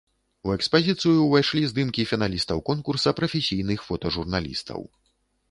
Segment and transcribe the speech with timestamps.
[0.47, 4.81] У экспазіцыю ўвайшлі здымкі фіналістаў конкурса прафесійных фотажурналістаў.